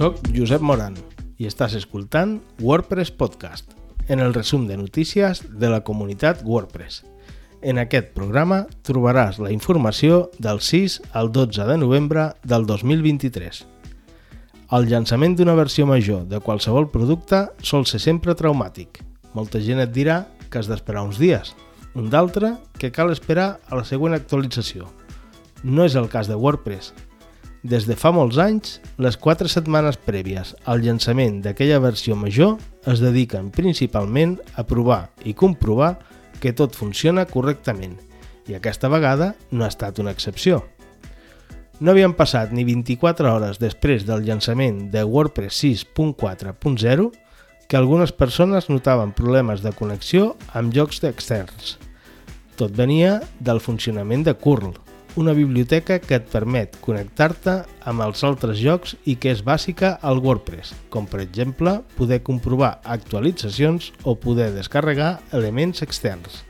[0.00, 0.94] Soc Josep Moran
[1.36, 3.74] i estàs escoltant WordPress Podcast,
[4.08, 7.02] en el resum de notícies de la comunitat WordPress.
[7.60, 13.60] En aquest programa trobaràs la informació del 6 al 12 de novembre del 2023.
[14.72, 19.02] El llançament d'una versió major de qualsevol producte sol ser sempre traumàtic.
[19.36, 21.52] Molta gent et dirà que has d'esperar uns dies,
[21.92, 24.88] un d'altre que cal esperar a la següent actualització.
[25.60, 26.94] No és el cas de WordPress.
[27.60, 32.54] Des de fa molts anys, les quatre setmanes prèvies al llançament d'aquella versió major
[32.88, 35.98] es dediquen principalment a provar i comprovar
[36.40, 37.98] que tot funciona correctament,
[38.48, 40.62] i aquesta vegada no ha estat una excepció.
[41.80, 47.10] No havien passat ni 24 hores després del llançament de WordPress 6.4.0
[47.68, 51.76] que algunes persones notaven problemes de connexió amb jocs externs.
[52.56, 54.72] Tot venia del funcionament de curl,
[55.16, 57.56] una biblioteca que et permet connectar-te
[57.90, 62.78] amb els altres jocs i que és bàsica al WordPress, com per exemple poder comprovar
[62.84, 66.44] actualitzacions o poder descarregar elements externs.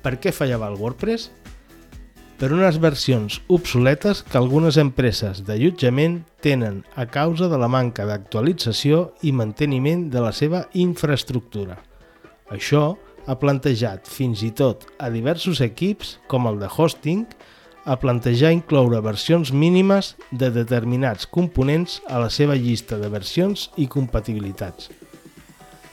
[0.00, 1.30] Per què fallava el WordPress?
[2.40, 9.10] Per unes versions obsoletes que algunes empreses d'allotjament tenen a causa de la manca d'actualització
[9.20, 11.76] i manteniment de la seva infraestructura.
[12.48, 12.96] Això
[13.30, 17.26] ha plantejat fins i tot a diversos equips, com el de hosting,
[17.86, 23.86] a plantejar incloure versions mínimes de determinats components a la seva llista de versions i
[23.88, 24.90] compatibilitats.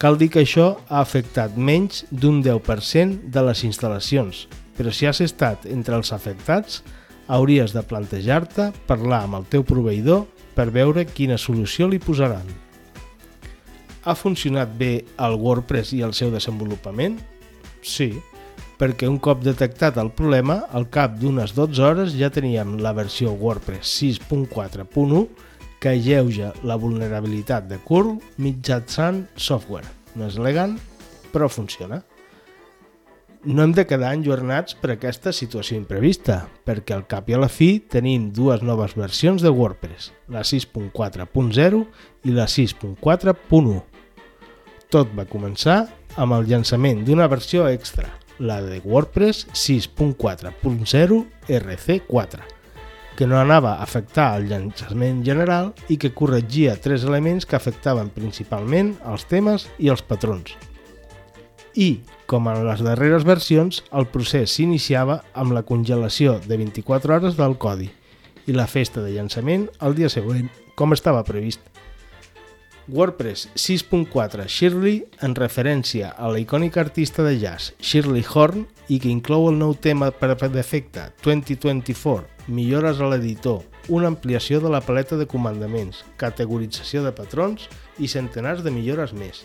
[0.00, 5.20] Cal dir que això ha afectat menys d'un 10% de les instal·lacions, però si has
[5.20, 6.80] estat entre els afectats,
[7.28, 12.48] hauries de plantejar-te parlar amb el teu proveïdor per veure quina solució li posaran.
[14.04, 17.18] Ha funcionat bé el WordPress i el seu desenvolupament?
[17.84, 18.14] Sí,
[18.80, 23.34] perquè un cop detectat el problema, al cap d'unes 12 hores ja teníem la versió
[23.36, 25.26] WordPress 6.4.1
[25.80, 29.88] que alleuja la vulnerabilitat de curl mitjançant software.
[30.16, 30.78] No és elegant,
[31.32, 32.02] però funciona.
[33.44, 37.48] No hem de quedar enjornats per aquesta situació imprevista, perquè al cap i a la
[37.48, 41.84] fi tenim dues noves versions de WordPress, la 6.4.0
[42.28, 43.89] i la 6.4.1.
[44.90, 45.84] Tot va començar
[46.18, 48.08] amb el llançament d'una versió extra,
[48.42, 52.40] la de WordPress 6.4.0 RC4,
[53.14, 58.10] que no anava a afectar el llançament general i que corregia tres elements que afectaven
[58.10, 60.56] principalment els temes i els patrons.
[61.78, 67.38] I, com en les darreres versions, el procés s'iniciava amb la congelació de 24 hores
[67.38, 67.86] del codi
[68.50, 71.62] i la festa de llançament el dia següent, com estava previst.
[72.92, 79.12] WordPress 6.4 Shirley, en referència a la icònica artista de jazz Shirley Horn i que
[79.12, 85.16] inclou el nou tema per defecte 2024, millores a l'editor, una ampliació de la paleta
[85.20, 87.68] de comandaments, categorització de patrons
[87.98, 89.44] i centenars de millores més.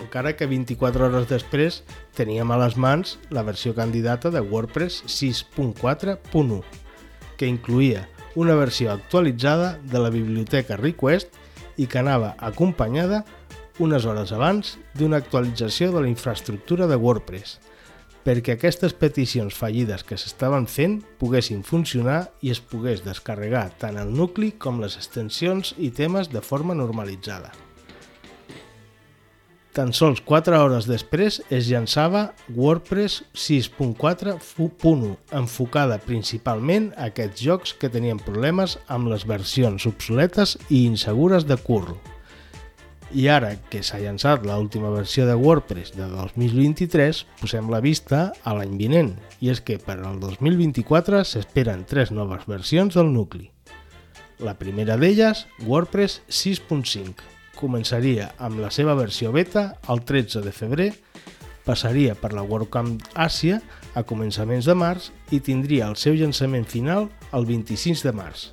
[0.00, 1.82] Encara que 24 hores després
[2.16, 6.62] teníem a les mans la versió candidata de WordPress 6.4.1,
[7.36, 11.43] que incluïa una versió actualitzada de la biblioteca Request
[11.76, 13.24] i que anava acompanyada
[13.82, 17.58] unes hores abans d'una actualització de la infraestructura de WordPress,
[18.24, 24.14] perquè aquestes peticions fallides que s'estaven fent poguessin funcionar i es pogués descarregar tant el
[24.14, 27.52] nucli com les extensions i temes de forma normalitzada.
[29.74, 37.90] Tan sols 4 hores després es llançava WordPress 6.4.1, enfocada principalment a aquests jocs que
[37.90, 41.96] tenien problemes amb les versions obsoletes i insegures de curl.
[43.18, 48.54] I ara que s'ha llançat l'última versió de WordPress de 2023, posem la vista a
[48.54, 53.50] l'any vinent, i és que per al 2024 s'esperen tres noves versions del nucli.
[54.38, 60.90] La primera d'elles, WordPress 6.5, començaria amb la seva versió beta el 13 de febrer,
[61.64, 63.60] passaria per la WordCamp Àsia
[63.96, 68.50] a començaments de març i tindria el seu llançament final el 26 de març.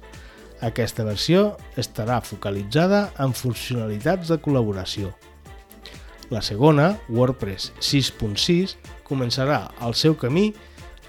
[0.61, 5.09] Aquesta versió estarà focalitzada en funcionalitats de col·laboració.
[6.31, 10.51] La segona, WordPress 6.6, començarà el seu camí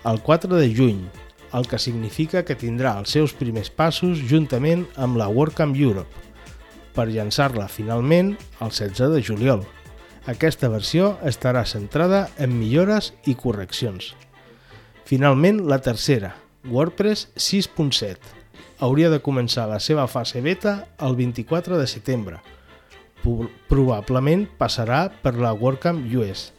[0.08, 1.04] el 4 de juny,
[1.52, 6.31] el que significa que tindrà els seus primers passos juntament amb la WordCamp Europe,
[6.94, 9.64] per llançar-la finalment el 16 de juliol.
[10.30, 14.12] Aquesta versió estarà centrada en millores i correccions.
[15.08, 18.16] Finalment, la tercera, WordPress 6.7.
[18.82, 22.40] Hauria de començar la seva fase beta el 24 de setembre.
[23.70, 26.50] Probablement passarà per la WordCamp US,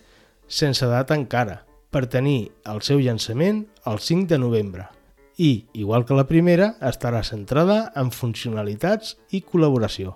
[0.48, 4.90] sense data encara, per tenir el seu llançament el 5 de novembre.
[5.38, 10.16] i, igual que la primera, estarà centrada en funcionalitats i col·laboració.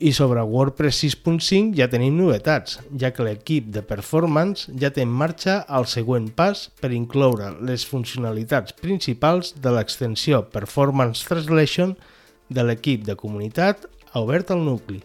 [0.00, 5.10] I sobre WordPress 6.5 ja tenim novetats, ja que l'equip de Performance ja té en
[5.10, 11.96] marxa el següent pas per incloure les funcionalitats principals de l'extensió Performance Translation
[12.46, 15.00] de l'equip de comunitat obert al nucli,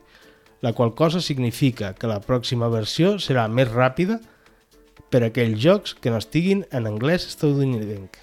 [0.62, 4.20] la qual cosa significa que la pròxima versió serà més ràpida
[5.10, 8.22] per a aquells jocs que no estiguin en anglès estadounidenc.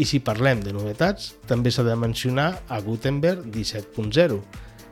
[0.00, 4.40] I si parlem de novetats, també s'ha de mencionar a Gutenberg 17.0,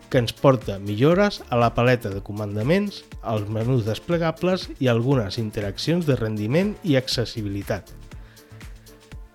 [0.09, 6.09] que ens porta millores a la paleta de comandaments, als menús desplegables i algunes interaccions
[6.09, 7.93] de rendiment i accessibilitat.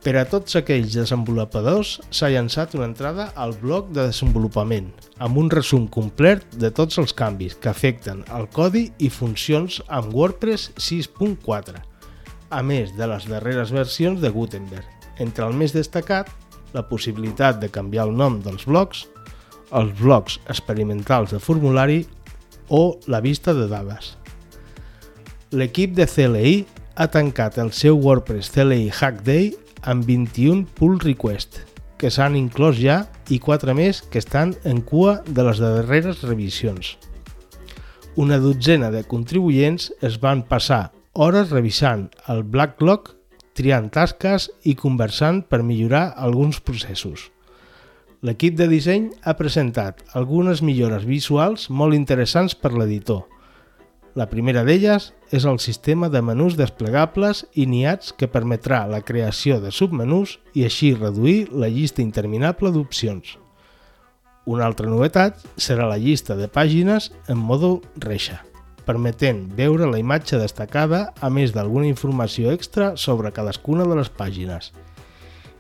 [0.04, 4.90] Per a tots aquells desenvolupadors s'ha llançat una entrada al bloc de desenvolupament,
[5.24, 10.12] amb un resum complet de tots els canvis que afecten el codi i funcions amb
[10.12, 11.80] WordPress 6.4,
[12.52, 14.84] a més de les darreres versions de Gutenberg.
[15.24, 16.28] Entre el més destacat,
[16.76, 19.06] la possibilitat de canviar el nom dels blocs,
[19.74, 22.04] els blocs experimentals de formulari
[22.70, 24.14] o la vista de dades.
[25.54, 26.54] L'equip de CLI
[26.96, 29.52] ha tancat el seu WordPress CLI Hack Day
[29.90, 31.60] amb 21 pull request,
[31.98, 36.96] que s'han inclòs ja i 4 més que estan en cua de les darreres revisions.
[38.16, 43.14] Una dotzena de contribuents es van passar hores revisant el backlog,
[43.54, 47.30] triant tasques i conversant per millorar alguns processos
[48.24, 53.26] l'equip de disseny ha presentat algunes millores visuals molt interessants per l'editor.
[54.16, 59.58] La primera d'elles és el sistema de menús desplegables i niats que permetrà la creació
[59.60, 63.36] de submenús i així reduir la llista interminable d'opcions.
[64.46, 68.40] Una altra novetat serà la llista de pàgines en modo reixa,
[68.88, 74.72] permetent veure la imatge destacada a més d'alguna informació extra sobre cadascuna de les pàgines–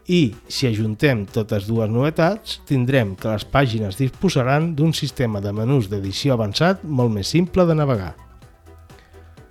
[0.07, 5.89] i, si ajuntem totes dues novetats, tindrem que les pàgines disposaran d'un sistema de menús
[5.91, 8.13] d'edició avançat molt més simple de navegar.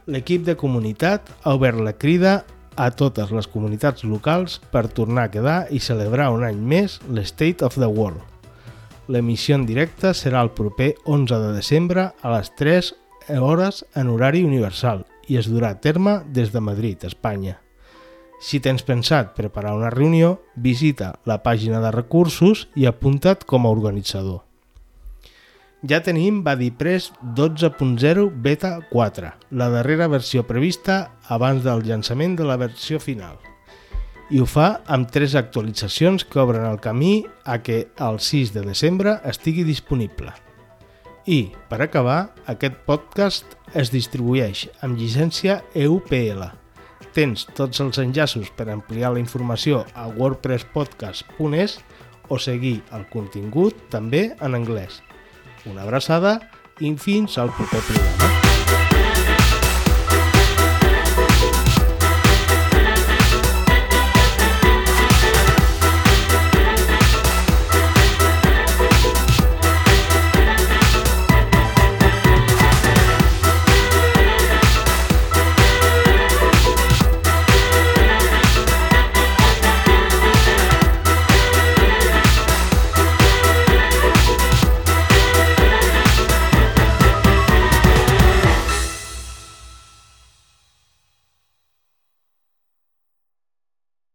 [0.07, 2.43] L'equip de comunitat ha obert la crida
[2.77, 7.65] a totes les comunitats locals per tornar a quedar i celebrar un any més l'State
[7.65, 8.21] of the World.
[9.09, 12.93] L'emissió en directe serà el proper 11 de desembre a les 3
[13.41, 17.59] hores en horari universal i es durà a terme des de Madrid, Espanya.
[18.43, 23.71] Si tens pensat preparar una reunió, visita la pàgina de recursos i apunta't com a
[23.71, 24.41] organitzador.
[25.87, 32.57] Ja tenim BuddyPress 12.0 Beta 4, la darrera versió prevista abans del llançament de la
[32.59, 33.39] versió final.
[34.31, 38.65] I ho fa amb tres actualitzacions que obren el camí a que el 6 de
[38.67, 40.33] desembre estigui disponible.
[41.27, 46.62] I, per acabar, aquest podcast es distribueix amb llicència EUPL,
[47.15, 51.79] tens tots els enllaços per ampliar la informació a wordpresspodcast.es
[52.29, 55.03] o seguir el contingut també en anglès.
[55.67, 56.39] Una abraçada
[56.81, 58.42] i fins al proper programa.